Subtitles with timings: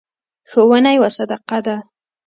[0.49, 1.77] ښوونه یوه صدقه ده.